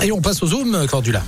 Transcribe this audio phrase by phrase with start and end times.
[0.00, 1.22] Et on passe au zoom, Cordula.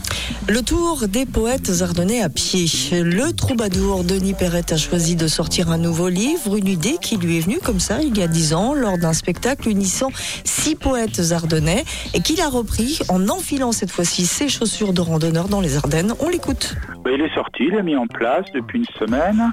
[0.48, 2.66] Le tour des poètes ardennais à pied.
[2.92, 7.38] Le troubadour Denis Perret a choisi de sortir un nouveau livre, une idée qui lui
[7.38, 10.10] est venue comme ça il y a dix ans lors d'un spectacle unissant
[10.44, 11.84] six poètes ardennais
[12.14, 16.14] et qu'il a repris en enfilant cette fois-ci ses chaussures de randonneur dans les Ardennes.
[16.20, 16.76] On l'écoute.
[17.04, 19.52] Ben, il est sorti, il est mis en place depuis une semaine.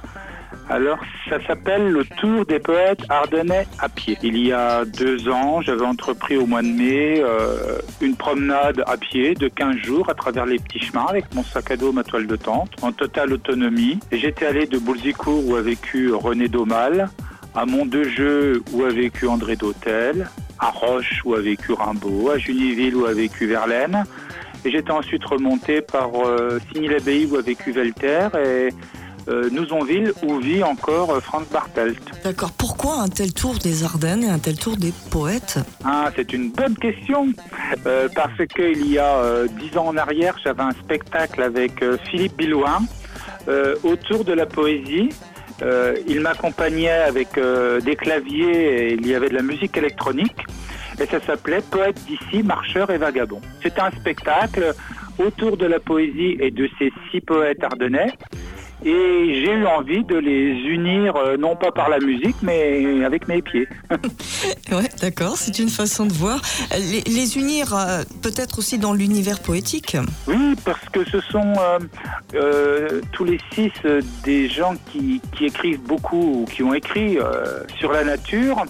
[0.70, 0.99] Alors,
[1.29, 4.18] ça s'appelle le Tour des poètes ardennais à pied.
[4.21, 8.97] Il y a deux ans, j'avais entrepris au mois de mai euh, une promenade à
[8.97, 12.04] pied de 15 jours à travers les petits chemins avec mon sac à dos, ma
[12.04, 14.00] toile de tente, en totale autonomie.
[14.11, 17.10] J'étais allé de Boulzicourt où a vécu René Daumal,
[17.55, 20.27] à Mont-de-Jeu où a vécu André Dautel,
[20.60, 24.04] à Roche où a vécu Rimbaud, à Juniville où a vécu Verlaine.
[24.65, 28.69] Et j'étais ensuite remonté par euh, Signy-l'Abbaye où a vécu Velter et
[29.27, 31.99] euh, Nouzonville où vit encore euh, Franz Bartelt.
[32.23, 32.52] D'accord.
[32.52, 35.59] Pourquoi un tel tour des Ardennes et un tel tour des poètes?
[35.83, 37.27] Ah, c'est une bonne question.
[37.85, 42.37] Euh, parce qu'il y a euh, dix ans en arrière, j'avais un spectacle avec Philippe
[42.37, 42.81] Billouin
[43.83, 45.09] autour de la poésie.
[46.07, 47.39] Il m'accompagnait avec
[47.83, 50.45] des claviers et il y avait de la musique électronique.
[50.99, 53.41] Et ça s'appelait Poète d'ici, marcheurs et vagabonds.
[53.63, 54.73] C'était un spectacle
[55.17, 58.11] autour de la poésie et de ces six poètes ardennais.
[58.86, 63.28] Et j'ai eu envie de les unir, euh, non pas par la musique, mais avec
[63.28, 63.67] mes pieds.
[64.70, 66.42] Ouais, d'accord, c'est une façon de voir.
[66.72, 69.95] Les, les unir euh, peut-être aussi dans l'univers poétique.
[70.28, 71.80] Oui, parce que ce sont euh,
[72.36, 73.72] euh, tous les six
[74.25, 78.66] des gens qui, qui écrivent beaucoup ou qui ont écrit euh, sur la nature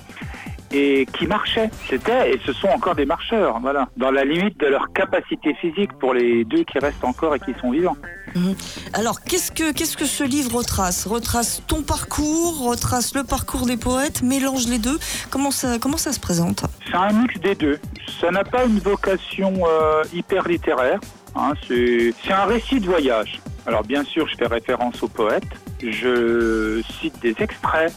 [0.72, 1.70] et qui marchaient.
[1.90, 5.94] C'était et ce sont encore des marcheurs, voilà, dans la limite de leur capacité physique
[6.00, 7.98] pour les deux qui restent encore et qui sont vivants.
[8.36, 8.56] Mhm.
[8.94, 11.08] Alors, qu'est-ce que, qu'est-ce que ce livre retrace?
[11.08, 15.00] Retrace ton parcours, retrace le parcours des poètes, mélange les deux.
[15.30, 16.64] Comment ça, comment ça se présente?
[16.86, 17.80] C'est un mix des deux.
[18.20, 21.00] Ça n'a pas une vocation euh, hyper littéraire.
[21.36, 23.40] hein, c'est c'est un récit de voyage.
[23.66, 25.44] Alors bien sûr, je fais référence aux poètes.
[25.82, 27.94] Je cite des extraits.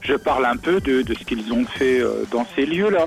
[0.00, 3.06] Je parle un peu de, de ce qu'ils ont fait euh, dans ces lieux-là.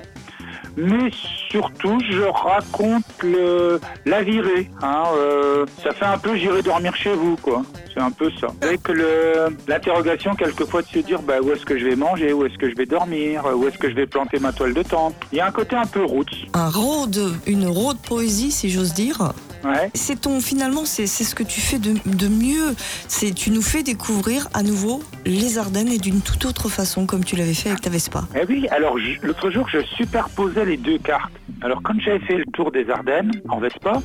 [0.75, 1.11] Mais
[1.51, 4.71] surtout, je raconte le, la virée.
[4.81, 7.61] hein, euh, ça fait un peu j'irai dormir chez vous, quoi.
[7.93, 8.47] C'est un peu ça.
[8.61, 12.43] Avec le- l'interrogation quelquefois de se dire bah, où est-ce que je vais manger, où
[12.45, 15.13] est-ce que je vais dormir, où est-ce que je vais planter ma toile de tente.
[15.31, 16.31] Il y a un côté un peu route.
[16.55, 19.31] Un road, une road poésie, si j'ose dire.
[19.63, 19.89] Ouais.
[19.93, 22.75] C'est ton, finalement, c'est, ce que tu fais de, de mieux.
[23.07, 27.23] C'est, tu nous fais découvrir à nouveau les Ardennes et d'une toute autre façon, comme
[27.23, 28.23] tu l'avais fait avec ta Vespa.
[28.35, 31.31] Eh oui, alors l'autre jour, je superposais les deux cartes.
[31.61, 34.01] Alors quand j'avais fait le tour des Ardennes en Vespa,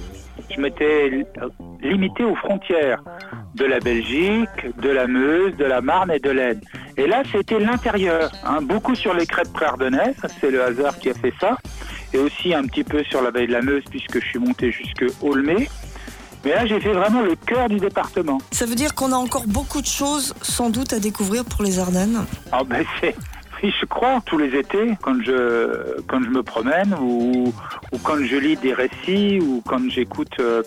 [0.54, 1.24] je m'étais li-
[1.82, 3.02] limité aux frontières
[3.56, 4.48] de la Belgique,
[4.80, 6.60] de la Meuse, de la Marne et de l'Aisne.
[6.96, 11.14] Et là, c'était l'intérieur, hein, beaucoup sur les crêtes préardennaises, c'est le hasard qui a
[11.14, 11.56] fait ça,
[12.12, 14.70] et aussi un petit peu sur la baie de la Meuse puisque je suis monté
[14.72, 15.68] jusque Aulmay.
[16.44, 18.38] Mais là, j'ai fait vraiment le cœur du département.
[18.52, 21.78] Ça veut dire qu'on a encore beaucoup de choses, sans doute, à découvrir pour les
[21.78, 22.24] Ardennes.
[22.52, 23.14] Ah ben c'est
[23.62, 27.52] oui, je crois tous les étés quand je quand je me promène ou,
[27.92, 30.62] ou quand je lis des récits ou quand j'écoute euh,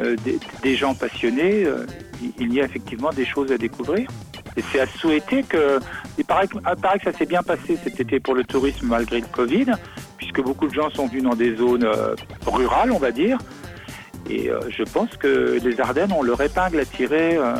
[0.00, 1.86] euh, des, des gens passionnés, euh,
[2.38, 4.08] il y a effectivement des choses à découvrir.
[4.58, 5.78] Et c'est à souhaiter que
[6.18, 8.88] il paraît, que il paraît que ça s'est bien passé cet été pour le tourisme
[8.88, 9.66] malgré le Covid,
[10.16, 13.38] puisque beaucoup de gens sont venus dans des zones euh, rurales, on va dire.
[14.28, 17.54] Et euh, je pense que les Ardennes ont leur épingle à tirer euh,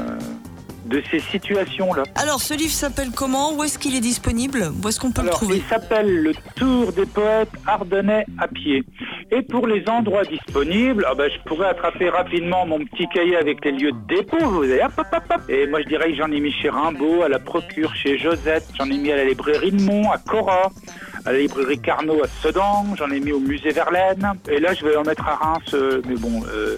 [0.86, 2.02] de ces situations-là.
[2.16, 3.54] Alors, ce livre s'appelle comment?
[3.54, 4.72] Où est-ce qu'il est disponible?
[4.82, 5.58] Où est-ce qu'on peut le trouver?
[5.58, 8.84] il s'appelle Le Tour des poètes ardennais à pied.
[9.30, 13.62] Et pour les endroits disponibles, ah ben, je pourrais attraper rapidement mon petit cahier avec
[13.64, 14.38] les lieux de dépôt.
[14.38, 15.40] Vous hop, hop, hop.
[15.50, 18.64] Et moi, je dirais que j'en ai mis chez Rimbaud, à la Procure, chez Josette.
[18.78, 20.70] J'en ai mis à la librairie de Mont, à Cora,
[21.26, 22.86] à la librairie Carnot, à Sedan.
[22.96, 24.32] J'en ai mis au musée Verlaine.
[24.50, 25.74] Et là, je vais en mettre à Reims.
[25.74, 26.76] euh, mais bon, euh,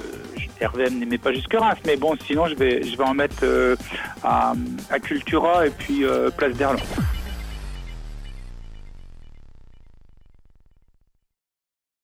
[0.61, 1.79] RVM n'aimait pas jusque Reims.
[1.87, 3.77] Mais bon, sinon, je vais, je vais en mettre euh,
[4.25, 4.55] à,
[4.91, 6.81] à Cultura et puis euh, Place d'Erlon.